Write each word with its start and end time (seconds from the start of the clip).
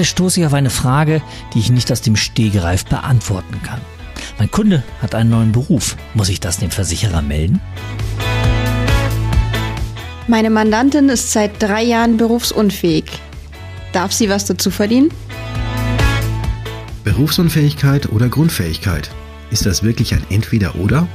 Gerade 0.00 0.08
stoße 0.08 0.40
ich 0.40 0.46
auf 0.46 0.54
eine 0.54 0.70
Frage, 0.70 1.20
die 1.52 1.58
ich 1.58 1.68
nicht 1.68 1.92
aus 1.92 2.00
dem 2.00 2.16
Stegreif 2.16 2.86
beantworten 2.86 3.60
kann. 3.62 3.82
Mein 4.38 4.50
Kunde 4.50 4.82
hat 5.02 5.14
einen 5.14 5.28
neuen 5.28 5.52
Beruf. 5.52 5.94
Muss 6.14 6.30
ich 6.30 6.40
das 6.40 6.56
dem 6.56 6.70
Versicherer 6.70 7.20
melden? 7.20 7.60
Meine 10.26 10.48
Mandantin 10.48 11.10
ist 11.10 11.32
seit 11.32 11.62
drei 11.62 11.82
Jahren 11.82 12.16
berufsunfähig. 12.16 13.04
Darf 13.92 14.10
sie 14.14 14.30
was 14.30 14.46
dazu 14.46 14.70
verdienen? 14.70 15.10
Berufsunfähigkeit 17.04 18.10
oder 18.10 18.30
Grundfähigkeit? 18.30 19.10
Ist 19.50 19.66
das 19.66 19.82
wirklich 19.82 20.14
ein 20.14 20.24
Entweder-Oder? 20.30 21.06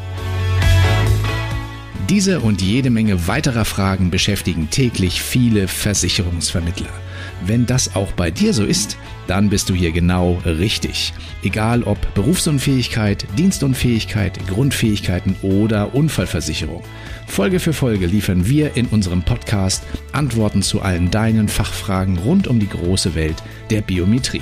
Diese 2.08 2.40
und 2.40 2.62
jede 2.62 2.92
Menge 2.92 3.28
weiterer 3.28 3.66
Fragen 3.66 4.12
beschäftigen 4.12 4.70
täglich 4.70 5.24
viele 5.24 5.68
Versicherungsvermittler. 5.68 7.05
Wenn 7.46 7.66
das 7.66 7.96
auch 7.96 8.12
bei 8.14 8.32
dir 8.32 8.54
so 8.54 8.64
ist, 8.64 8.98
dann 9.28 9.50
bist 9.50 9.70
du 9.70 9.74
hier 9.74 9.92
genau 9.92 10.42
richtig. 10.46 11.14
Egal 11.44 11.84
ob 11.84 11.98
Berufsunfähigkeit, 12.14 13.26
Dienstunfähigkeit, 13.38 14.40
Grundfähigkeiten 14.48 15.36
oder 15.42 15.94
Unfallversicherung. 15.94 16.84
Folge 17.28 17.60
für 17.60 17.74
Folge 17.74 18.06
liefern 18.06 18.48
wir 18.48 18.76
in 18.78 18.86
unserem 18.88 19.24
Podcast 19.24 19.84
Antworten 20.12 20.62
zu 20.62 20.82
allen 20.82 21.12
deinen 21.12 21.48
Fachfragen 21.48 22.18
rund 22.18 22.48
um 22.48 22.60
die 22.60 22.70
große 22.70 23.16
Welt 23.16 23.38
der 23.70 23.82
Biometrie. 23.82 24.42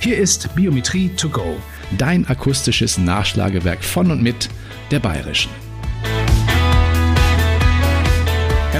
Hier 0.00 0.18
ist 0.18 0.54
Biometrie 0.54 1.10
to 1.16 1.28
go, 1.28 1.56
dein 1.96 2.26
akustisches 2.26 2.98
Nachschlagewerk 2.98 3.82
von 3.82 4.10
und 4.10 4.22
mit 4.22 4.48
der 4.90 5.00
Bayerischen. 5.00 5.63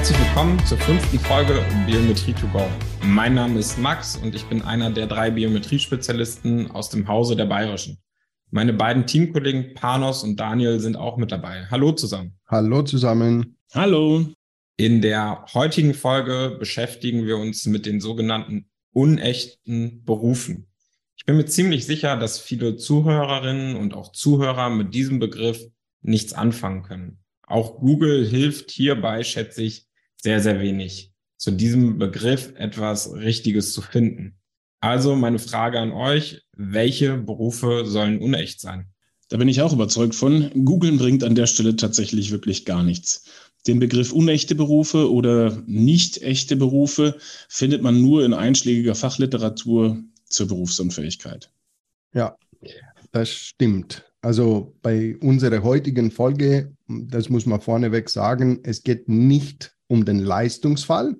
Herzlich 0.04 0.26
willkommen 0.26 0.66
zur 0.66 0.76
fünften 0.76 1.18
Folge 1.18 1.64
Biometrie 1.86 2.34
to 2.34 2.46
go. 2.48 2.68
Mein 3.04 3.32
Name 3.32 3.58
ist 3.58 3.78
Max 3.78 4.16
und 4.16 4.34
ich 4.34 4.44
bin 4.44 4.60
einer 4.60 4.90
der 4.90 5.06
drei 5.06 5.30
Biometrie-Spezialisten 5.30 6.70
aus 6.72 6.90
dem 6.90 7.08
Hause 7.08 7.36
der 7.36 7.46
Bayerischen. 7.46 7.96
Meine 8.50 8.74
beiden 8.74 9.06
Teamkollegen 9.06 9.72
Panos 9.72 10.22
und 10.22 10.38
Daniel 10.38 10.78
sind 10.78 10.96
auch 10.96 11.16
mit 11.16 11.32
dabei. 11.32 11.64
Hallo 11.70 11.92
zusammen. 11.92 12.38
Hallo 12.48 12.82
zusammen. 12.82 13.56
Hallo. 13.72 14.26
In 14.76 15.00
der 15.00 15.46
heutigen 15.54 15.94
Folge 15.94 16.54
beschäftigen 16.58 17.24
wir 17.24 17.38
uns 17.38 17.64
mit 17.64 17.86
den 17.86 18.02
sogenannten 18.02 18.68
unechten 18.92 20.04
Berufen. 20.04 20.66
Ich 21.16 21.24
bin 21.24 21.38
mir 21.38 21.46
ziemlich 21.46 21.86
sicher, 21.86 22.18
dass 22.18 22.38
viele 22.38 22.76
Zuhörerinnen 22.76 23.74
und 23.74 23.94
auch 23.94 24.12
Zuhörer 24.12 24.68
mit 24.68 24.92
diesem 24.92 25.18
Begriff 25.18 25.64
nichts 26.02 26.34
anfangen 26.34 26.82
können. 26.82 27.24
Auch 27.46 27.78
Google 27.78 28.26
hilft 28.26 28.70
hierbei, 28.70 29.24
schätze 29.24 29.62
ich, 29.62 29.86
sehr, 30.24 30.40
sehr 30.40 30.58
wenig, 30.58 31.12
zu 31.36 31.50
diesem 31.50 31.98
Begriff 31.98 32.54
etwas 32.56 33.12
Richtiges 33.12 33.74
zu 33.74 33.82
finden. 33.82 34.38
Also 34.80 35.14
meine 35.16 35.38
Frage 35.38 35.78
an 35.78 35.92
euch, 35.92 36.40
welche 36.56 37.18
Berufe 37.18 37.84
sollen 37.84 38.18
unecht 38.18 38.58
sein? 38.58 38.86
Da 39.28 39.36
bin 39.36 39.48
ich 39.48 39.60
auch 39.60 39.74
überzeugt 39.74 40.14
von. 40.14 40.50
Googeln 40.64 40.96
bringt 40.96 41.24
an 41.24 41.34
der 41.34 41.46
Stelle 41.46 41.76
tatsächlich 41.76 42.30
wirklich 42.30 42.64
gar 42.64 42.82
nichts. 42.82 43.24
Den 43.66 43.78
Begriff 43.78 44.12
unechte 44.12 44.54
Berufe 44.54 45.12
oder 45.12 45.62
nicht 45.66 46.22
echte 46.22 46.56
Berufe 46.56 47.16
findet 47.48 47.82
man 47.82 48.00
nur 48.00 48.24
in 48.24 48.32
einschlägiger 48.32 48.94
Fachliteratur 48.94 50.02
zur 50.24 50.48
Berufsunfähigkeit. 50.48 51.50
Ja, 52.14 52.36
das 53.12 53.30
stimmt. 53.30 54.04
Also 54.22 54.74
bei 54.80 55.18
unserer 55.20 55.62
heutigen 55.62 56.10
Folge, 56.10 56.74
das 56.88 57.28
muss 57.28 57.44
man 57.44 57.60
vorneweg 57.60 58.08
sagen, 58.08 58.60
es 58.62 58.82
geht 58.82 59.06
nicht 59.06 59.73
um 59.88 60.04
den 60.04 60.20
Leistungsfall, 60.20 61.16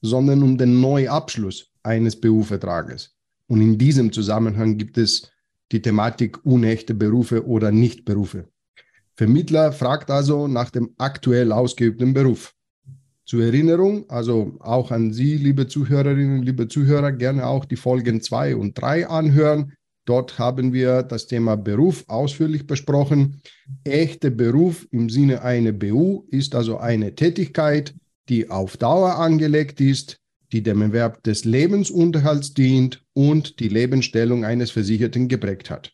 sondern 0.00 0.42
um 0.42 0.56
den 0.58 0.80
Neuabschluss 0.80 1.70
eines 1.82 2.20
BU-Vertrages. 2.20 3.14
Und 3.46 3.60
in 3.60 3.78
diesem 3.78 4.12
Zusammenhang 4.12 4.78
gibt 4.78 4.96
es 4.98 5.30
die 5.72 5.82
Thematik 5.82 6.44
unechte 6.44 6.94
Berufe 6.94 7.46
oder 7.46 7.70
Nichtberufe. 7.70 8.48
Vermittler 9.14 9.72
fragt 9.72 10.10
also 10.10 10.48
nach 10.48 10.70
dem 10.70 10.94
aktuell 10.98 11.52
ausgeübten 11.52 12.14
Beruf. 12.14 12.54
Zur 13.26 13.44
Erinnerung, 13.44 14.08
also 14.08 14.56
auch 14.60 14.90
an 14.90 15.12
Sie, 15.12 15.36
liebe 15.36 15.68
Zuhörerinnen, 15.68 16.42
liebe 16.42 16.68
Zuhörer, 16.68 17.12
gerne 17.12 17.46
auch 17.46 17.64
die 17.64 17.76
Folgen 17.76 18.22
2 18.22 18.56
und 18.56 18.80
3 18.80 19.08
anhören. 19.08 19.74
Dort 20.10 20.40
haben 20.40 20.72
wir 20.72 21.04
das 21.04 21.28
Thema 21.28 21.54
Beruf 21.54 22.02
ausführlich 22.08 22.66
besprochen. 22.66 23.40
Echter 23.84 24.30
Beruf 24.30 24.88
im 24.90 25.08
Sinne 25.08 25.42
einer 25.42 25.70
BU 25.70 26.24
ist 26.32 26.56
also 26.56 26.78
eine 26.78 27.14
Tätigkeit, 27.14 27.94
die 28.28 28.50
auf 28.50 28.76
Dauer 28.76 29.20
angelegt 29.20 29.80
ist, 29.80 30.16
die 30.50 30.64
dem 30.64 30.82
Erwerb 30.82 31.22
des 31.22 31.44
Lebensunterhalts 31.44 32.54
dient 32.54 33.04
und 33.12 33.60
die 33.60 33.68
Lebensstellung 33.68 34.44
eines 34.44 34.72
Versicherten 34.72 35.28
geprägt 35.28 35.70
hat. 35.70 35.92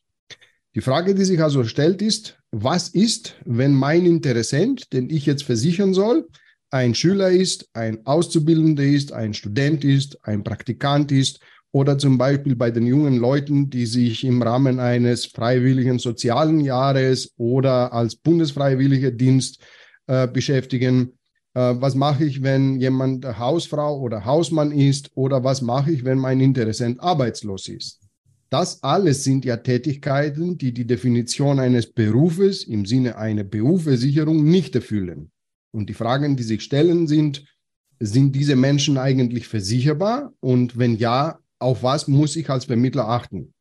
Die 0.74 0.80
Frage, 0.80 1.14
die 1.14 1.24
sich 1.26 1.42
also 1.42 1.64
stellt, 1.64 2.00
ist, 2.00 2.38
was 2.52 2.88
ist, 2.88 3.34
wenn 3.44 3.74
mein 3.74 4.06
Interessent, 4.06 4.94
den 4.94 5.10
ich 5.10 5.26
jetzt 5.26 5.42
versichern 5.42 5.92
soll, 5.92 6.26
ein 6.70 6.94
Schüler 6.94 7.28
ist, 7.28 7.68
ein 7.74 8.06
Auszubildender 8.06 8.82
ist, 8.82 9.12
ein 9.12 9.34
Student 9.34 9.84
ist, 9.84 10.24
ein 10.24 10.42
Praktikant 10.42 11.12
ist 11.12 11.38
oder 11.72 11.98
zum 11.98 12.18
Beispiel 12.18 12.56
bei 12.56 12.70
den 12.70 12.86
jungen 12.86 13.16
Leuten, 13.16 13.70
die 13.70 13.86
sich 13.86 14.24
im 14.24 14.40
Rahmen 14.42 14.80
eines 14.80 15.26
freiwilligen 15.26 15.98
sozialen 15.98 16.60
Jahres 16.60 17.32
oder 17.36 17.92
als 17.92 18.16
bundesfreiwilliger 18.16 19.10
Dienst 19.10 19.60
äh, 20.06 20.26
beschäftigen. 20.26 21.12
Äh, 21.54 21.74
was 21.80 21.94
mache 21.94 22.24
ich, 22.24 22.42
wenn 22.42 22.80
jemand 22.80 23.26
Hausfrau 23.38 24.00
oder 24.00 24.24
Hausmann 24.24 24.72
ist? 24.72 25.10
Oder 25.14 25.44
was 25.44 25.62
mache 25.62 25.92
ich, 25.92 26.04
wenn 26.04 26.18
mein 26.18 26.40
Interessent 26.40 27.00
arbeitslos 27.00 27.68
ist? 27.68 28.00
Das 28.48 28.82
alles 28.82 29.24
sind 29.24 29.44
ja 29.44 29.56
Tätigkeiten, 29.56 30.56
die 30.56 30.72
die 30.72 30.86
Definition 30.86 31.58
eines 31.58 31.92
Berufes 31.92 32.62
im 32.64 32.86
Sinne 32.86 33.16
einer 33.18 33.42
BU-Versicherung 33.42 34.44
nicht 34.44 34.74
erfüllen. 34.76 35.32
Und 35.72 35.90
die 35.90 35.94
Fragen, 35.94 36.36
die 36.36 36.44
sich 36.44 36.62
stellen, 36.62 37.08
sind, 37.08 37.44
sind 37.98 38.36
diese 38.36 38.54
Menschen 38.54 38.98
eigentlich 38.98 39.48
versicherbar? 39.48 40.32
Und 40.40 40.78
wenn 40.78 40.94
ja, 40.96 41.38
auf 41.58 41.82
was 41.82 42.08
muss 42.08 42.36
ich 42.36 42.48
als 42.50 42.66
Vermittler 42.66 43.08
achten? 43.08 43.52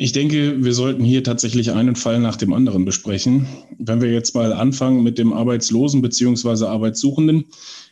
Ich 0.00 0.12
denke, 0.12 0.62
wir 0.62 0.74
sollten 0.74 1.02
hier 1.02 1.24
tatsächlich 1.24 1.72
einen 1.72 1.96
Fall 1.96 2.20
nach 2.20 2.36
dem 2.36 2.52
anderen 2.52 2.84
besprechen. 2.84 3.48
Wenn 3.78 4.00
wir 4.00 4.12
jetzt 4.12 4.32
mal 4.32 4.52
anfangen 4.52 5.02
mit 5.02 5.18
dem 5.18 5.32
Arbeitslosen 5.32 6.02
bzw. 6.02 6.66
Arbeitssuchenden. 6.66 7.46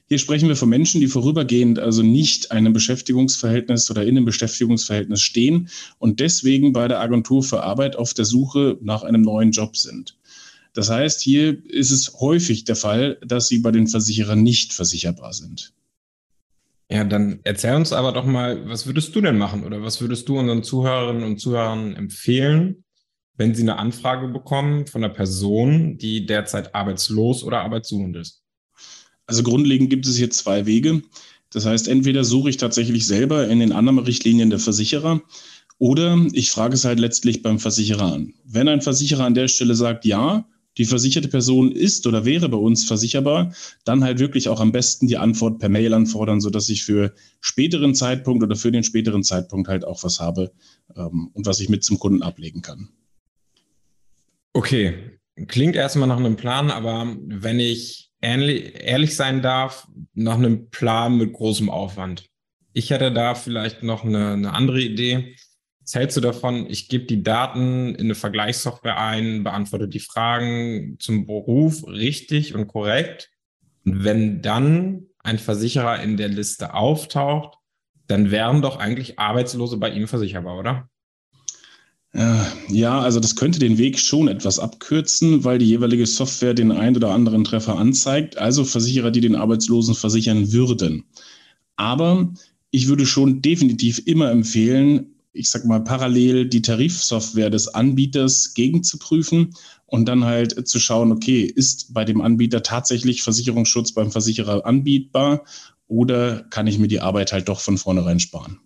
Hier 0.09 0.19
sprechen 0.19 0.47
wir 0.47 0.55
von 0.55 0.69
Menschen, 0.69 1.01
die 1.01 1.09
vorübergehend 1.09 1.81
also 1.81 2.05
nicht 2.05 2.53
einem 2.53 2.73
Beschäftigungsverhältnis 2.73 3.91
oder 3.91 4.05
in 4.05 4.11
einem 4.11 4.25
Beschäftigungsverhältnis 4.25 5.21
stehen 5.21 5.69
und 5.99 6.21
deswegen 6.21 6.73
bei 6.73 6.87
der 6.87 7.01
Agentur 7.01 7.43
für 7.43 7.65
Arbeit 7.65 7.97
auf 7.97 8.15
der 8.15 8.25
Suche 8.25 8.79
nach 8.81 9.03
einem 9.03 9.23
neuen 9.23 9.51
Job 9.51 9.77
sind. 9.77 10.17
Das 10.75 10.91
heißt, 10.91 11.21
hier 11.23 11.59
ist 11.69 11.91
es 11.91 12.21
häufig 12.21 12.63
der 12.63 12.77
Fall, 12.77 13.19
dass 13.27 13.49
sie 13.49 13.59
bei 13.59 13.73
den 13.73 13.89
Versicherern 13.89 14.45
nicht 14.45 14.73
versicherbar 14.73 15.33
sind. 15.33 15.73
Ja, 16.89 17.03
dann 17.03 17.41
erzähl 17.43 17.75
uns 17.75 17.93
aber 17.93 18.13
doch 18.13 18.25
mal, 18.25 18.69
was 18.69 18.87
würdest 18.87 19.15
du 19.15 19.21
denn 19.21 19.39
machen 19.39 19.65
oder 19.65 19.83
was 19.83 20.01
würdest 20.01 20.29
du 20.29 20.39
unseren 20.39 20.63
Zuhörerinnen 20.63 21.25
und 21.25 21.41
Zuhörern 21.41 21.97
empfehlen, 21.97 22.85
wenn 23.35 23.55
sie 23.55 23.63
eine 23.63 23.79
Anfrage 23.79 24.29
bekommen 24.29 24.87
von 24.87 25.03
einer 25.03 25.13
Person, 25.13 25.99
die 25.99 26.27
derzeit 26.27 26.75
arbeitslos 26.75 27.43
oder 27.43 27.63
arbeitssuchend 27.63 28.17
ist? 28.17 28.43
Also 29.27 29.43
grundlegend 29.43 29.91
gibt 29.91 30.07
es 30.07 30.17
hier 30.17 30.31
zwei 30.31 30.67
Wege. 30.67 31.03
Das 31.51 31.67
heißt, 31.67 31.89
entweder 31.89 32.23
suche 32.23 32.51
ich 32.51 32.57
tatsächlich 32.57 33.07
selber 33.07 33.49
in 33.49 33.59
den 33.59 33.73
Annahmerichtlinien 33.73 34.51
der 34.51 34.61
Versicherer 34.61 35.21
oder 35.79 36.25
ich 36.33 36.51
frage 36.51 36.75
es 36.75 36.85
halt 36.85 37.01
letztlich 37.01 37.43
beim 37.43 37.59
Versicherer 37.59 38.13
an. 38.13 38.35
Wenn 38.45 38.69
ein 38.69 38.81
Versicherer 38.81 39.25
an 39.25 39.35
der 39.35 39.49
Stelle 39.49 39.75
sagt, 39.75 40.05
ja, 40.05 40.47
die 40.79 40.85
versicherte 40.85 41.29
Person 41.29 41.73
ist 41.73 42.07
oder 42.07 42.25
wäre 42.25 42.49
bei 42.49 42.57
uns 42.57 42.85
versicherbar, 42.85 43.55
dann 43.85 44.05
halt 44.05 44.19
wirklich 44.19 44.49
auch 44.49 44.61
am 44.61 44.73
besten 44.73 45.07
die 45.07 45.17
Antwort 45.17 45.59
per 45.59 45.69
Mail 45.69 45.95
anfordern, 45.95 46.41
sodass 46.41 46.69
ich 46.69 46.85
für 46.85 47.15
späteren 47.41 47.95
Zeitpunkt 47.95 48.43
oder 48.43 48.57
für 48.57 48.73
den 48.73 48.83
späteren 48.83 49.23
Zeitpunkt 49.23 49.69
halt 49.69 49.85
auch 49.85 50.03
was 50.05 50.21
habe 50.21 50.53
ähm, 50.95 51.31
und 51.33 51.47
was 51.47 51.61
ich 51.61 51.69
mit 51.69 51.85
zum 51.85 51.99
Kunden 51.99 52.23
ablegen 52.23 52.63
kann. 52.63 52.89
Okay, 54.53 55.19
klingt 55.49 55.77
erstmal 55.77 56.09
nach 56.09 56.19
einem 56.19 56.37
Plan, 56.37 56.71
aber 56.71 57.17
wenn 57.27 57.61
ich 57.61 58.07
ehrlich 58.21 59.17
sein 59.17 59.43
darf, 59.43 59.87
nach 60.15 60.37
einem 60.37 60.71
Plan 60.71 61.17
mit 61.17 61.33
großem 61.33 61.71
Aufwand. 61.71 62.27
Ich 62.73 62.91
hätte 62.91 63.13
da 63.13 63.35
vielleicht 63.35 63.83
noch 63.83 64.05
eine, 64.05 64.33
eine 64.33 64.53
andere 64.53 64.81
Idee. 64.81 65.37
Was 65.87 65.95
hältst 65.95 66.17
du 66.17 66.21
davon? 66.21 66.67
Ich 66.69 66.89
gebe 66.89 67.05
die 67.05 67.23
Daten 67.23 67.95
in 67.95 68.07
eine 68.07 68.17
Vergleichssoftware 68.17 68.99
ein, 68.99 69.45
beantworte 69.45 69.87
die 69.87 70.01
Fragen 70.01 70.97
zum 70.99 71.27
Beruf 71.27 71.87
richtig 71.87 72.57
und 72.57 72.67
korrekt. 72.67 73.31
Und 73.85 74.03
wenn 74.03 74.43
dann 74.43 75.07
ein 75.23 75.39
Versicherer 75.39 76.03
in 76.03 76.17
der 76.17 76.27
Liste 76.27 76.75
auftaucht, 76.75 77.59
dann 78.09 78.33
wären 78.33 78.63
doch 78.63 78.79
eigentlich 78.79 79.21
Arbeitslose 79.21 79.77
bei 79.77 79.91
ihm 79.91 80.09
versicherbar, 80.09 80.59
oder? 80.59 80.91
Äh, 82.13 82.43
ja, 82.69 82.99
also 83.01 83.21
das 83.21 83.37
könnte 83.37 83.61
den 83.61 83.79
Weg 83.79 84.01
schon 84.01 84.27
etwas 84.27 84.59
abkürzen, 84.59 85.45
weil 85.45 85.59
die 85.59 85.69
jeweilige 85.69 86.07
Software 86.07 86.55
den 86.55 86.73
ein 86.73 86.97
oder 86.97 87.13
anderen 87.13 87.45
Treffer 87.45 87.79
anzeigt, 87.79 88.39
also 88.39 88.65
Versicherer, 88.65 89.13
die 89.13 89.21
den 89.21 89.37
Arbeitslosen 89.37 89.95
versichern 89.95 90.53
würden. 90.53 91.05
Aber 91.77 92.33
ich 92.73 92.89
würde 92.89 93.07
schon 93.07 93.41
definitiv 93.41 94.03
immer 94.05 94.33
empfehlen, 94.33 95.13
ich 95.37 95.51
sag 95.51 95.65
mal, 95.65 95.83
parallel 95.83 96.49
die 96.49 96.63
Tarifsoftware 96.63 97.51
des 97.51 97.69
Anbieters 97.69 98.55
gegenzuprüfen 98.55 99.55
und 99.87 100.07
dann 100.07 100.25
halt 100.25 100.67
zu 100.67 100.81
schauen, 100.81 101.13
okay, 101.13 101.43
ist 101.43 101.93
bei 101.95 102.05
dem 102.05 102.21
Anbieter 102.21 102.63
tatsächlich 102.63 103.23
Versicherungsschutz 103.23 103.93
beim 103.93 104.11
Versicherer 104.11 104.67
anbietbar 104.67 105.45
oder 105.89 106.45
kann 106.51 106.67
ich 106.67 106.79
mir 106.79 106.89
die 106.89 107.01
Arbeit 107.01 107.33
halt 107.33 107.49
doch 107.49 107.61
von 107.61 107.79
vornherein 107.79 108.21
sparen? 108.21 108.59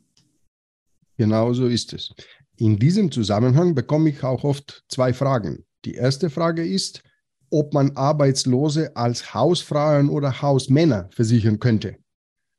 Genau 1.16 1.52
so 1.52 1.66
ist 1.66 1.92
es. 1.92 2.14
In 2.56 2.78
diesem 2.78 3.12
Zusammenhang 3.12 3.74
bekomme 3.74 4.10
ich 4.10 4.22
auch 4.22 4.44
oft 4.44 4.84
zwei 4.88 5.12
Fragen. 5.12 5.64
Die 5.84 5.94
erste 5.94 6.30
Frage 6.30 6.66
ist, 6.66 7.02
ob 7.50 7.74
man 7.74 7.96
Arbeitslose 7.96 8.96
als 8.96 9.34
Hausfrauen 9.34 10.08
oder 10.08 10.40
Hausmänner 10.40 11.08
versichern 11.12 11.58
könnte. 11.58 11.96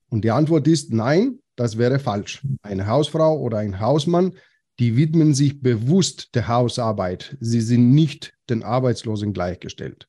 Und 0.09 0.23
die 0.23 0.31
Antwort 0.31 0.67
ist 0.67 0.91
nein, 0.91 1.39
das 1.61 1.77
wäre 1.77 1.99
falsch. 1.99 2.41
Eine 2.63 2.87
Hausfrau 2.87 3.39
oder 3.39 3.59
ein 3.59 3.79
Hausmann, 3.79 4.33
die 4.79 4.97
widmen 4.97 5.35
sich 5.35 5.61
bewusst 5.61 6.33
der 6.33 6.47
Hausarbeit. 6.47 7.37
Sie 7.39 7.61
sind 7.61 7.91
nicht 7.91 8.33
den 8.49 8.63
Arbeitslosen 8.63 9.31
gleichgestellt. 9.31 10.07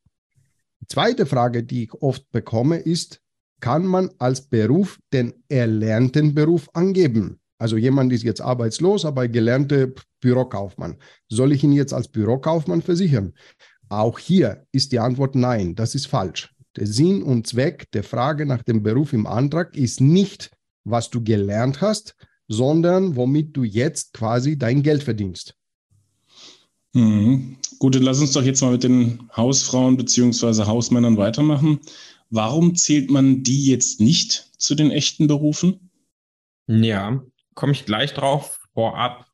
Die 0.80 0.86
zweite 0.86 1.26
Frage, 1.26 1.62
die 1.62 1.84
ich 1.84 1.92
oft 1.92 2.32
bekomme, 2.32 2.78
ist, 2.78 3.20
kann 3.60 3.84
man 3.84 4.10
als 4.16 4.48
Beruf 4.48 4.98
den 5.12 5.34
erlernten 5.50 6.34
Beruf 6.34 6.70
angeben? 6.72 7.38
Also 7.58 7.76
jemand 7.76 8.14
ist 8.14 8.22
jetzt 8.22 8.40
arbeitslos, 8.40 9.04
aber 9.04 9.28
gelernter 9.28 9.88
Bürokaufmann. 10.22 10.96
Soll 11.28 11.52
ich 11.52 11.62
ihn 11.62 11.72
jetzt 11.72 11.92
als 11.92 12.08
Bürokaufmann 12.08 12.80
versichern? 12.80 13.34
Auch 13.90 14.18
hier 14.18 14.66
ist 14.72 14.92
die 14.92 15.00
Antwort 15.00 15.34
nein, 15.34 15.74
das 15.74 15.94
ist 15.94 16.06
falsch. 16.06 16.54
Der 16.76 16.86
Sinn 16.86 17.22
und 17.22 17.46
Zweck 17.46 17.90
der 17.92 18.04
Frage 18.04 18.46
nach 18.46 18.62
dem 18.62 18.82
Beruf 18.82 19.12
im 19.12 19.26
Antrag 19.26 19.76
ist 19.76 20.00
nicht, 20.00 20.50
was 20.84 21.10
du 21.10 21.22
gelernt 21.22 21.80
hast, 21.80 22.16
sondern 22.48 23.16
womit 23.16 23.56
du 23.56 23.64
jetzt 23.64 24.12
quasi 24.12 24.58
dein 24.58 24.82
Geld 24.82 25.02
verdienst. 25.02 25.56
Mhm. 26.94 27.56
Gut, 27.78 27.94
dann 27.94 28.02
lass 28.02 28.20
uns 28.20 28.32
doch 28.32 28.42
jetzt 28.42 28.60
mal 28.60 28.72
mit 28.72 28.84
den 28.84 29.28
Hausfrauen 29.34 29.96
bzw. 29.96 30.64
Hausmännern 30.64 31.16
weitermachen. 31.16 31.80
Warum 32.30 32.74
zählt 32.74 33.10
man 33.10 33.42
die 33.42 33.66
jetzt 33.66 34.00
nicht 34.00 34.50
zu 34.58 34.74
den 34.74 34.90
echten 34.90 35.26
Berufen? 35.26 35.90
Ja, 36.66 37.22
komme 37.54 37.72
ich 37.72 37.84
gleich 37.84 38.14
drauf. 38.14 38.60
Vorab 38.74 39.26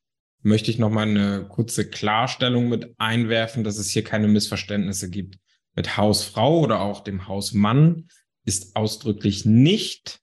möchte 0.43 0.71
ich 0.71 0.79
noch 0.79 0.91
mal 0.91 1.07
eine 1.07 1.47
kurze 1.49 1.89
Klarstellung 1.89 2.69
mit 2.69 2.95
einwerfen, 2.99 3.65
dass 3.65 3.79
es 3.79 3.91
hier 3.91 4.03
keine 4.03 4.29
Missverständnisse 4.29 5.11
gibt. 5.11 5.39
Mit 5.75 5.97
Hausfrau 5.97 6.61
oder 6.61 6.81
auch 6.81 7.01
dem 7.01 7.29
Hausmann 7.29 8.09
ist 8.45 8.75
ausdrücklich 8.77 9.45
nicht 9.45 10.21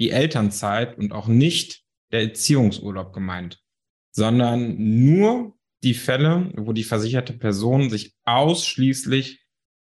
die 0.00 0.10
Elternzeit 0.10 0.98
und 0.98 1.12
auch 1.12 1.28
nicht 1.28 1.82
der 2.10 2.22
Erziehungsurlaub 2.22 3.12
gemeint, 3.12 3.60
sondern 4.10 4.74
nur 4.76 5.54
die 5.84 5.94
Fälle, 5.94 6.52
wo 6.56 6.72
die 6.72 6.84
versicherte 6.84 7.34
Person 7.34 7.90
sich 7.90 8.14
ausschließlich 8.24 9.40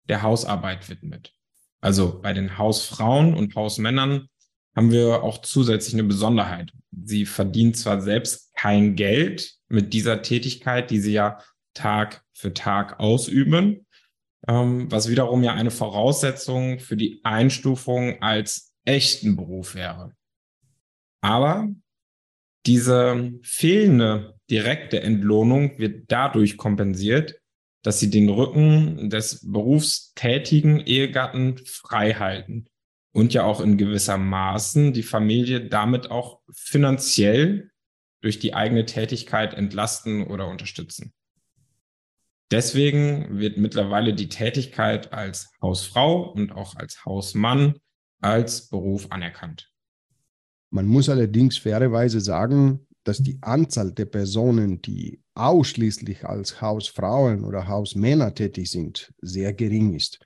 der 0.09 0.23
Hausarbeit 0.23 0.89
widmet. 0.89 1.33
Also 1.81 2.19
bei 2.21 2.33
den 2.33 2.57
Hausfrauen 2.57 3.33
und 3.33 3.55
Hausmännern 3.55 4.27
haben 4.75 4.91
wir 4.91 5.23
auch 5.23 5.41
zusätzlich 5.41 5.93
eine 5.93 6.03
Besonderheit. 6.03 6.71
Sie 6.91 7.25
verdienen 7.25 7.73
zwar 7.73 8.01
selbst 8.01 8.53
kein 8.55 8.95
Geld 8.95 9.53
mit 9.67 9.93
dieser 9.93 10.21
Tätigkeit, 10.21 10.89
die 10.89 10.99
sie 10.99 11.13
ja 11.13 11.39
Tag 11.73 12.23
für 12.33 12.53
Tag 12.53 12.99
ausüben, 12.99 13.85
ähm, 14.47 14.91
was 14.91 15.09
wiederum 15.09 15.43
ja 15.43 15.53
eine 15.53 15.71
Voraussetzung 15.71 16.79
für 16.79 16.97
die 16.97 17.21
Einstufung 17.23 18.21
als 18.21 18.74
echten 18.85 19.35
Beruf 19.35 19.75
wäre. 19.75 20.15
Aber 21.21 21.67
diese 22.65 23.33
fehlende 23.41 24.35
direkte 24.49 25.01
Entlohnung 25.01 25.77
wird 25.77 26.05
dadurch 26.07 26.57
kompensiert, 26.57 27.39
dass 27.83 27.99
sie 27.99 28.09
den 28.09 28.29
Rücken 28.29 29.09
des 29.09 29.51
berufstätigen 29.51 30.79
Ehegatten 30.79 31.57
frei 31.65 32.13
halten 32.13 32.65
und 33.11 33.33
ja 33.33 33.43
auch 33.43 33.61
in 33.61 33.77
gewisser 33.77 34.17
Maßen 34.17 34.93
die 34.93 35.03
Familie 35.03 35.67
damit 35.67 36.09
auch 36.09 36.41
finanziell 36.51 37.71
durch 38.21 38.39
die 38.39 38.55
eigene 38.55 38.85
Tätigkeit 38.85 39.53
entlasten 39.53 40.25
oder 40.25 40.47
unterstützen. 40.47 41.13
Deswegen 42.51 43.39
wird 43.39 43.57
mittlerweile 43.57 44.13
die 44.13 44.29
Tätigkeit 44.29 45.13
als 45.13 45.51
Hausfrau 45.61 46.31
und 46.31 46.51
auch 46.51 46.75
als 46.75 47.05
Hausmann 47.05 47.75
als 48.25 48.67
Beruf 48.67 49.05
anerkannt. 49.11 49.71
Man 50.71 50.87
muss 50.87 51.09
allerdings 51.09 51.57
fairerweise 51.57 52.19
sagen, 52.19 52.87
dass 53.03 53.19
die 53.19 53.37
Anzahl 53.41 53.91
der 53.91 54.05
Personen, 54.05 54.81
die 54.81 55.21
ausschließlich 55.35 56.25
als 56.25 56.59
Hausfrauen 56.59 57.43
oder 57.43 57.67
Hausmänner 57.67 58.33
tätig 58.33 58.71
sind, 58.71 59.13
sehr 59.21 59.53
gering 59.53 59.93
ist. 59.93 60.19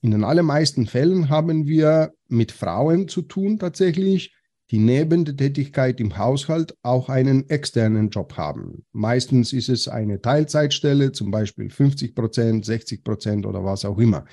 In 0.00 0.12
den 0.12 0.24
allermeisten 0.24 0.86
Fällen 0.86 1.28
haben 1.28 1.66
wir 1.66 2.14
mit 2.28 2.52
Frauen 2.52 3.06
zu 3.06 3.22
tun 3.22 3.58
tatsächlich, 3.58 4.34
die 4.70 4.78
neben 4.78 5.26
der 5.26 5.36
Tätigkeit 5.36 6.00
im 6.00 6.16
Haushalt 6.16 6.74
auch 6.82 7.10
einen 7.10 7.48
externen 7.50 8.08
Job 8.08 8.38
haben. 8.38 8.86
Meistens 8.92 9.52
ist 9.52 9.68
es 9.68 9.86
eine 9.88 10.22
Teilzeitstelle, 10.22 11.12
zum 11.12 11.30
Beispiel 11.30 11.68
50 11.68 12.14
Prozent, 12.14 12.64
60 12.64 13.04
Prozent 13.04 13.46
oder 13.46 13.62
was 13.62 13.84
auch 13.84 13.98
immer. 13.98 14.24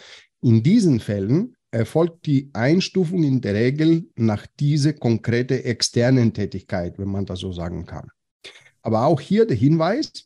In 0.41 0.63
diesen 0.63 1.01
Fällen 1.01 1.57
erfolgt 1.71 2.25
die 2.25 2.49
Einstufung 2.53 3.23
in 3.23 3.41
der 3.41 3.53
Regel 3.53 4.09
nach 4.15 4.45
dieser 4.59 4.93
konkrete 4.93 5.63
externen 5.63 6.33
Tätigkeit, 6.33 6.97
wenn 6.97 7.09
man 7.09 7.25
das 7.25 7.39
so 7.39 7.51
sagen 7.51 7.85
kann. 7.85 8.09
Aber 8.81 9.05
auch 9.05 9.19
hier 9.19 9.45
der 9.45 9.57
Hinweis, 9.57 10.25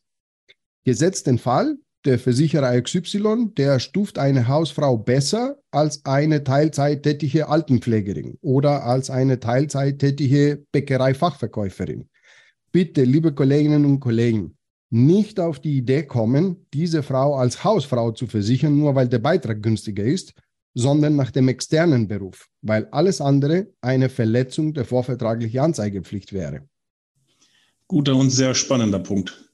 gesetzt 0.86 1.28
den 1.28 1.38
Fall, 1.38 1.78
der 2.06 2.19
Versicherer 2.19 2.80
XY, 2.81 3.51
der 3.57 3.80
stuft 3.80 4.19
eine 4.19 4.48
Hausfrau 4.48 4.98
besser 4.98 5.57
als 5.72 6.06
eine 6.06 6.44
teilzeittätige 6.44 7.48
Altenpflegerin 7.48 8.38
oder 8.42 8.84
als 8.84 9.10
eine 9.10 9.39
teilzeittätige 9.39 10.66
Bäckereifachverkäuferin. 10.72 12.10
Bitte, 12.72 13.04
liebe 13.04 13.34
Kolleginnen 13.34 13.86
und 13.86 14.00
Kollegen, 14.00 14.57
nicht 14.89 15.39
auf 15.39 15.60
die 15.60 15.78
Idee 15.78 16.04
kommen, 16.04 16.68
diese 16.74 17.04
Frau 17.04 17.36
als 17.36 17.63
Hausfrau 17.63 18.12
zu 18.12 18.28
versichern, 18.28 18.78
nur 18.78 18.96
weil 18.96 19.07
der 19.07 19.19
Beitrag 19.19 19.63
günstiger 19.63 20.03
ist, 20.03 20.34
sondern 20.74 21.15
nach 21.15 21.32
dem 21.32 21.48
externen 21.48 22.08
Beruf, 22.08 22.50
weil 22.62 22.88
alles 22.92 23.22
andere 23.22 23.68
eine 23.82 24.10
Verletzung 24.10 24.74
der 24.74 24.86
vorvertraglichen 24.86 25.60
Anzeigepflicht 25.60 26.34
wäre. 26.34 26.68
Guter 27.88 28.15
und 28.15 28.30
sehr 28.30 28.56
spannender 28.56 29.00
Punkt. 29.00 29.50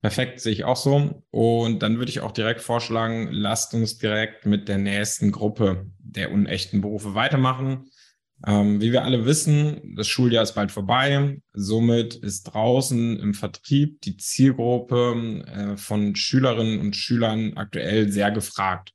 Perfekt, 0.00 0.40
sehe 0.40 0.52
ich 0.52 0.64
auch 0.64 0.76
so. 0.76 1.22
Und 1.30 1.82
dann 1.82 1.98
würde 1.98 2.10
ich 2.10 2.20
auch 2.20 2.32
direkt 2.32 2.60
vorschlagen, 2.60 3.28
lasst 3.30 3.72
uns 3.72 3.98
direkt 3.98 4.46
mit 4.46 4.68
der 4.68 4.78
nächsten 4.78 5.30
Gruppe 5.30 5.86
der 5.98 6.32
unechten 6.32 6.80
Berufe 6.80 7.14
weitermachen. 7.14 7.88
Ähm, 8.44 8.80
wie 8.80 8.90
wir 8.90 9.04
alle 9.04 9.24
wissen, 9.24 9.94
das 9.96 10.08
Schuljahr 10.08 10.42
ist 10.42 10.54
bald 10.54 10.72
vorbei. 10.72 11.40
Somit 11.52 12.16
ist 12.16 12.42
draußen 12.44 13.20
im 13.20 13.34
Vertrieb 13.34 14.00
die 14.00 14.16
Zielgruppe 14.16 15.44
äh, 15.46 15.76
von 15.76 16.16
Schülerinnen 16.16 16.80
und 16.80 16.96
Schülern 16.96 17.52
aktuell 17.56 18.10
sehr 18.10 18.32
gefragt. 18.32 18.92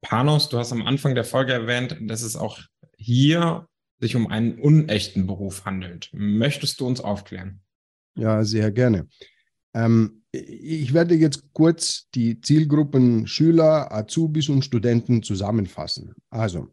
Panos, 0.00 0.48
du 0.48 0.58
hast 0.58 0.72
am 0.72 0.86
Anfang 0.86 1.14
der 1.14 1.24
Folge 1.24 1.52
erwähnt, 1.52 1.96
dass 2.00 2.22
es 2.22 2.36
auch 2.36 2.60
hier 2.96 3.66
sich 4.00 4.14
um 4.16 4.28
einen 4.28 4.58
unechten 4.58 5.26
Beruf 5.26 5.64
handelt. 5.64 6.10
Möchtest 6.12 6.80
du 6.80 6.86
uns 6.86 7.00
aufklären? 7.00 7.60
Ja, 8.16 8.44
sehr 8.44 8.70
gerne. 8.70 9.08
Ähm, 9.74 10.22
ich 10.30 10.92
werde 10.92 11.14
jetzt 11.14 11.52
kurz 11.52 12.08
die 12.14 12.40
Zielgruppen 12.40 13.26
Schüler, 13.26 13.92
Azubis 13.92 14.48
und 14.48 14.64
Studenten 14.64 15.22
zusammenfassen. 15.22 16.14
Also, 16.30 16.68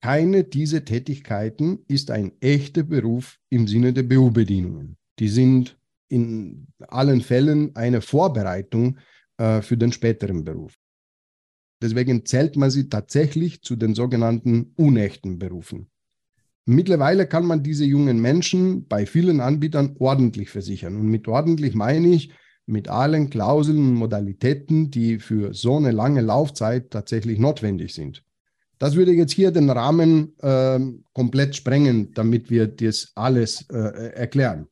keine 0.00 0.44
dieser 0.44 0.84
Tätigkeiten 0.84 1.84
ist 1.88 2.10
ein 2.10 2.32
echter 2.40 2.82
Beruf 2.82 3.38
im 3.48 3.66
Sinne 3.66 3.92
der 3.92 4.02
BU-Bedienungen. 4.02 4.96
Die 5.18 5.28
sind 5.28 5.78
in 6.08 6.66
allen 6.88 7.22
Fällen 7.22 7.74
eine 7.74 8.00
Vorbereitung 8.02 8.98
äh, 9.38 9.62
für 9.62 9.76
den 9.76 9.92
späteren 9.92 10.44
Beruf. 10.44 10.74
Deswegen 11.82 12.24
zählt 12.24 12.56
man 12.56 12.70
sie 12.70 12.88
tatsächlich 12.88 13.62
zu 13.62 13.76
den 13.76 13.94
sogenannten 13.94 14.72
unechten 14.76 15.38
Berufen. 15.38 15.90
Mittlerweile 16.66 17.26
kann 17.26 17.46
man 17.46 17.62
diese 17.62 17.84
jungen 17.84 18.20
Menschen 18.20 18.86
bei 18.86 19.04
vielen 19.04 19.40
Anbietern 19.40 19.96
ordentlich 19.98 20.50
versichern. 20.50 20.96
Und 20.96 21.08
mit 21.08 21.28
ordentlich 21.28 21.74
meine 21.74 22.08
ich 22.08 22.32
mit 22.66 22.88
allen 22.88 23.28
Klauseln 23.28 23.78
und 23.78 23.94
Modalitäten, 23.94 24.90
die 24.90 25.18
für 25.18 25.52
so 25.52 25.76
eine 25.76 25.90
lange 25.90 26.22
Laufzeit 26.22 26.90
tatsächlich 26.90 27.38
notwendig 27.38 27.92
sind. 27.92 28.24
Das 28.78 28.96
würde 28.96 29.12
jetzt 29.12 29.32
hier 29.32 29.50
den 29.50 29.68
Rahmen 29.68 30.38
äh, 30.38 30.80
komplett 31.12 31.54
sprengen, 31.54 32.12
damit 32.14 32.50
wir 32.50 32.66
das 32.66 33.12
alles 33.14 33.68
äh, 33.70 34.12
erklären 34.14 34.68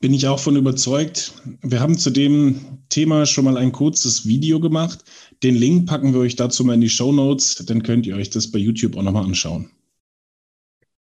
bin 0.00 0.14
ich 0.14 0.26
auch 0.26 0.38
von 0.38 0.56
überzeugt. 0.56 1.32
Wir 1.62 1.80
haben 1.80 1.98
zu 1.98 2.10
dem 2.10 2.80
Thema 2.88 3.26
schon 3.26 3.44
mal 3.44 3.56
ein 3.56 3.72
kurzes 3.72 4.26
Video 4.26 4.60
gemacht. 4.60 5.04
Den 5.42 5.54
Link 5.54 5.88
packen 5.88 6.12
wir 6.12 6.20
euch 6.20 6.36
dazu 6.36 6.64
mal 6.64 6.74
in 6.74 6.80
die 6.80 6.88
Show 6.88 7.12
Notes, 7.12 7.56
dann 7.66 7.82
könnt 7.82 8.06
ihr 8.06 8.16
euch 8.16 8.30
das 8.30 8.50
bei 8.50 8.58
YouTube 8.58 8.96
auch 8.96 9.02
nochmal 9.02 9.24
anschauen. 9.24 9.70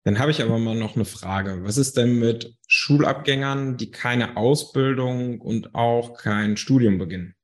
Dann 0.05 0.19
habe 0.19 0.31
ich 0.31 0.43
aber 0.43 0.59
mal 0.59 0.77
noch 0.77 0.97
eine 0.97 1.05
Frage. 1.05 1.61
Was 1.63 1.77
ist 1.77 1.97
denn 1.97 2.19
mit 2.19 2.57
Schulabgängern, 2.67 3.77
die 3.77 3.91
keine 3.91 4.37
Ausbildung 4.37 5.41
und 5.41 5.75
auch 5.75 6.15
kein 6.15 6.57
Studium 6.57 6.99
beginnen? 6.99 7.35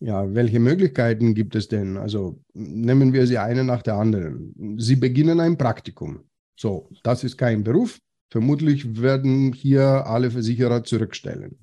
Ja, 0.00 0.34
welche 0.34 0.58
Möglichkeiten 0.58 1.34
gibt 1.34 1.54
es 1.54 1.68
denn? 1.68 1.96
Also 1.96 2.42
nehmen 2.52 3.12
wir 3.12 3.26
sie 3.26 3.38
eine 3.38 3.64
nach 3.64 3.82
der 3.82 3.94
anderen. 3.94 4.76
Sie 4.78 4.96
beginnen 4.96 5.40
ein 5.40 5.56
Praktikum. 5.56 6.24
So, 6.56 6.90
das 7.02 7.24
ist 7.24 7.36
kein 7.36 7.62
Beruf. 7.62 7.98
Vermutlich 8.30 9.00
werden 9.00 9.52
hier 9.52 10.06
alle 10.06 10.30
Versicherer 10.30 10.82
zurückstellen. 10.84 11.58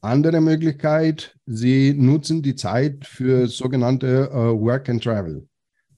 Andere 0.00 0.40
Möglichkeit, 0.40 1.36
sie 1.46 1.92
nutzen 1.92 2.40
die 2.42 2.54
Zeit 2.54 3.04
für 3.04 3.48
sogenannte 3.48 4.30
uh, 4.32 4.60
Work 4.60 4.88
and 4.88 5.02
Travel. 5.02 5.48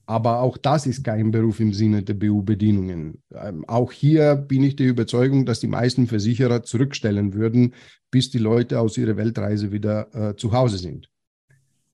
Aber 0.07 0.39
auch 0.41 0.57
das 0.57 0.87
ist 0.87 1.03
kein 1.03 1.31
Beruf 1.31 1.59
im 1.59 1.71
Sinne 1.71 2.01
der 2.01 2.15
BU-Bedienungen. 2.15 3.21
Ähm, 3.33 3.63
auch 3.67 3.91
hier 3.91 4.35
bin 4.35 4.63
ich 4.63 4.75
der 4.75 4.87
Überzeugung, 4.87 5.45
dass 5.45 5.59
die 5.59 5.67
meisten 5.67 6.07
Versicherer 6.07 6.63
zurückstellen 6.63 7.35
würden, 7.35 7.75
bis 8.09 8.31
die 8.31 8.39
Leute 8.39 8.79
aus 8.79 8.97
ihrer 8.97 9.17
Weltreise 9.17 9.71
wieder 9.71 10.13
äh, 10.13 10.35
zu 10.35 10.51
Hause 10.51 10.79
sind. 10.79 11.10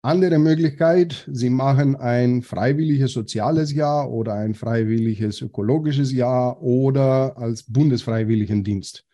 Andere 0.04 0.38
Möglichkeit, 0.38 1.28
Sie 1.32 1.50
machen 1.50 1.96
ein 1.96 2.44
freiwilliges 2.44 3.14
soziales 3.14 3.74
Jahr 3.74 4.12
oder 4.12 4.36
ein 4.36 4.54
freiwilliges 4.54 5.42
ökologisches 5.42 6.12
Jahr 6.12 6.62
oder 6.62 7.38
als 7.38 7.64
Bundesfreiwilligendienst. 7.64 9.06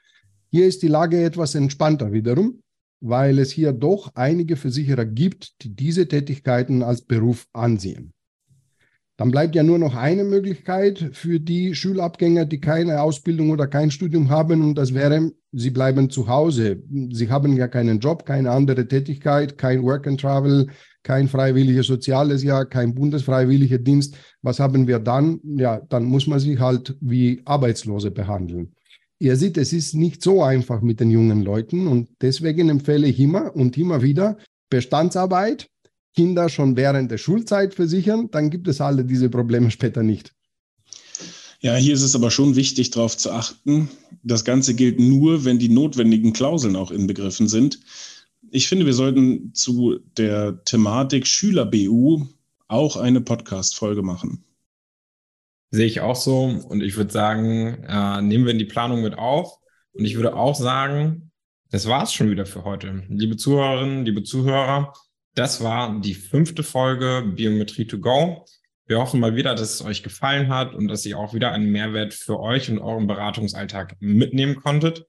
Hier 0.52 0.68
ist 0.68 0.84
die 0.84 0.90
Lage 0.90 1.24
etwas 1.24 1.56
entspannter 1.56 2.12
wiederum, 2.12 2.62
weil 3.02 3.40
es 3.40 3.52
hier 3.52 3.72
doch 3.72 4.12
einige 4.14 4.56
Versicherer 4.56 5.06
gibt, 5.06 5.64
die 5.64 5.74
diese 5.76 6.08
Tätigkeiten 6.08 6.84
als 6.84 7.02
Beruf 7.02 7.48
ansehen. 7.54 8.14
Dann 9.24 9.32
bleibt 9.32 9.56
ja 9.56 9.64
nur 9.64 9.80
noch 9.80 9.96
eine 9.96 10.26
Möglichkeit 10.26 11.12
für 11.14 11.40
die 11.40 11.76
Schulabgänger, 11.76 12.44
die 12.44 12.60
keine 12.60 13.02
Ausbildung 13.02 13.52
oder 13.52 13.68
kein 13.68 13.90
Studium 13.90 14.30
haben, 14.30 14.62
und 14.62 14.76
das 14.76 14.94
wäre, 14.94 15.32
sie 15.54 15.70
bleiben 15.70 16.10
zu 16.10 16.28
Hause. 16.28 16.84
Sie 17.10 17.30
haben 17.30 17.56
ja 17.56 17.70
keinen 17.70 18.02
Job, 18.02 18.26
keine 18.26 18.52
andere 18.52 18.86
Tätigkeit, 18.86 19.58
kein 19.58 19.82
Work 19.82 20.08
and 20.08 20.20
Travel, 20.20 20.68
kein 21.04 21.30
freiwilliges 21.30 21.88
soziales 21.88 22.44
Jahr, 22.44 22.66
kein 22.66 22.94
bundesfreiwilliger 22.94 23.78
Dienst. 23.78 24.18
Was 24.42 24.60
haben 24.60 24.88
wir 24.88 25.00
dann? 25.00 25.40
Ja, 25.56 25.80
dann 25.88 26.04
muss 26.04 26.28
man 26.28 26.40
sich 26.40 26.60
halt 26.60 26.98
wie 27.00 27.42
Arbeitslose 27.46 28.12
behandeln. 28.12 28.74
Ihr 29.20 29.38
seht, 29.38 29.58
es 29.58 29.72
ist 29.72 29.96
nicht 29.96 30.22
so 30.22 30.44
einfach 30.44 30.82
mit 30.82 31.00
den 31.00 31.12
jungen 31.12 31.44
Leuten 31.44 31.88
und 31.88 32.10
deswegen 32.22 32.68
empfehle 32.68 33.08
ich 33.08 33.18
immer 33.22 33.56
und 33.56 33.78
immer 33.78 34.02
wieder 34.02 34.36
Bestandsarbeit, 34.70 35.70
Kinder 36.14 36.50
schon 36.50 36.76
während 36.76 37.12
der 37.12 37.18
Schulzeit 37.18 37.74
versichern, 37.74 38.30
dann 38.32 38.50
gibt 38.50 38.68
es 38.68 38.82
alle 38.82 39.04
diese 39.06 39.30
Probleme 39.30 39.72
später 39.72 40.04
nicht. 40.04 40.34
Ja, 41.60 41.76
hier 41.76 41.94
ist 41.94 42.02
es 42.02 42.14
aber 42.14 42.30
schon 42.30 42.56
wichtig, 42.58 42.92
darauf 42.92 43.16
zu 43.16 43.32
achten. 43.32 43.90
Das 44.22 44.44
Ganze 44.44 44.76
gilt 44.76 45.00
nur, 45.00 45.46
wenn 45.46 45.60
die 45.60 45.70
notwendigen 45.70 46.34
Klauseln 46.34 46.76
auch 46.76 46.92
inbegriffen 46.92 47.48
sind. 47.48 47.80
Ich 48.52 48.68
finde, 48.68 48.86
wir 48.86 48.94
sollten 48.94 49.54
zu 49.54 50.00
der 50.18 50.64
Thematik 50.66 51.26
Schüler-BU 51.26 52.28
auch 52.68 52.98
eine 52.98 53.22
Podcast-Folge 53.22 54.04
machen. 54.04 54.44
Sehe 55.72 55.86
ich 55.86 56.02
auch 56.02 56.18
so. 56.18 56.44
Und 56.44 56.82
ich 56.82 56.98
würde 56.98 57.12
sagen, 57.12 57.84
äh, 57.88 58.22
nehmen 58.22 58.46
wir 58.46 58.52
in 58.52 58.60
die 58.60 58.66
Planung 58.66 59.02
mit 59.02 59.18
auf. 59.18 59.58
Und 59.94 60.06
ich 60.06 60.16
würde 60.16 60.36
auch 60.36 60.56
sagen, 60.56 61.32
das 61.72 61.88
war 61.88 62.04
es 62.04 62.14
schon 62.14 62.30
wieder 62.30 62.46
für 62.46 62.64
heute. 62.64 63.04
Liebe 63.10 63.38
Zuhörerinnen, 63.38 64.06
liebe 64.06 64.24
Zuhörer, 64.24 64.94
das 65.36 65.64
war 65.64 66.00
die 66.00 66.14
fünfte 66.14 66.64
Folge 66.64 67.24
Biometrie 67.36 67.86
to 67.86 68.00
go. 68.00 68.46
Wir 68.86 69.00
hoffen 69.00 69.20
mal 69.20 69.36
wieder, 69.36 69.56
dass 69.56 69.74
es 69.74 69.84
euch 69.84 70.04
gefallen 70.04 70.50
hat 70.50 70.76
und 70.76 70.88
dass 70.88 71.06
ihr 71.06 71.18
auch 71.18 71.34
wieder 71.34 71.52
einen 71.52 71.72
Mehrwert 71.72 72.14
für 72.14 72.40
euch 72.40 72.70
und 72.70 72.80
euren 72.80 73.08
Beratungsalltag 73.08 73.96
mitnehmen 74.00 74.56
konntet. 74.56 75.06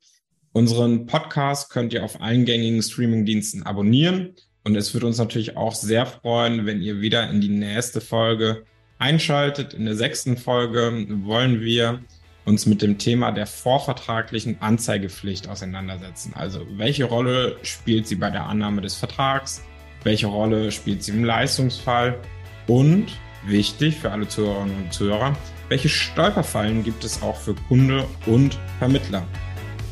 Unseren 0.52 1.06
Podcast 1.06 1.70
könnt 1.70 1.92
ihr 1.92 2.04
auf 2.04 2.20
allen 2.20 2.44
gängigen 2.44 2.80
Streamingdiensten 2.82 3.64
abonnieren. 3.64 4.34
Und 4.62 4.76
es 4.76 4.94
würde 4.94 5.06
uns 5.06 5.18
natürlich 5.18 5.56
auch 5.56 5.74
sehr 5.74 6.06
freuen, 6.06 6.64
wenn 6.64 6.80
ihr 6.80 7.00
wieder 7.00 7.28
in 7.28 7.40
die 7.40 7.48
nächste 7.48 8.00
Folge 8.00 8.64
einschaltet. 8.98 9.74
In 9.74 9.84
der 9.84 9.96
sechsten 9.96 10.38
Folge 10.38 11.06
wollen 11.24 11.60
wir 11.60 12.00
uns 12.46 12.64
mit 12.64 12.80
dem 12.80 12.96
Thema 12.96 13.32
der 13.32 13.46
vorvertraglichen 13.46 14.62
Anzeigepflicht 14.62 15.48
auseinandersetzen. 15.48 16.32
Also 16.34 16.66
welche 16.76 17.04
Rolle 17.04 17.56
spielt 17.62 18.06
sie 18.06 18.16
bei 18.16 18.30
der 18.30 18.46
Annahme 18.46 18.80
des 18.80 18.94
Vertrags? 18.94 19.62
Welche 20.04 20.26
Rolle 20.26 20.70
spielt 20.70 21.02
sie 21.02 21.12
im 21.12 21.24
Leistungsfall? 21.24 22.18
Und 22.66 23.06
wichtig 23.46 23.96
für 23.96 24.10
alle 24.10 24.28
Zuhörerinnen 24.28 24.84
und 24.84 24.92
Zuhörer, 24.92 25.36
welche 25.68 25.88
Stolperfallen 25.88 26.84
gibt 26.84 27.04
es 27.04 27.22
auch 27.22 27.36
für 27.36 27.54
Kunde 27.68 28.06
und 28.26 28.58
Vermittler? 28.78 29.26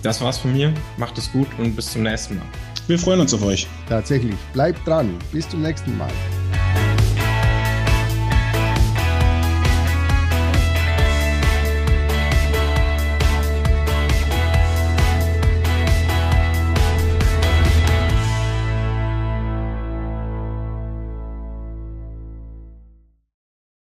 Das 0.03 0.21
war's 0.21 0.39
von 0.39 0.53
mir. 0.53 0.73
Macht 0.99 1.17
es 1.17 1.33
gut 1.33 1.49
und 1.59 1.75
bis 1.75 1.93
zum 1.93 2.03
nächsten 2.03 2.37
Mal. 2.37 2.47
Wir 2.87 2.99
freuen 2.99 3.21
uns 3.21 3.33
auf 3.33 3.43
euch. 3.43 3.67
Tatsächlich. 3.89 4.37
Bleibt 4.53 4.87
dran. 4.87 5.17
Bis 5.33 5.49
zum 5.49 5.63
nächsten 5.63 5.97
Mal. 5.97 6.11